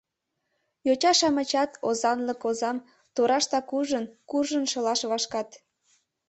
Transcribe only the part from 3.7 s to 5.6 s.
ужын, куржын шылаш вашкат.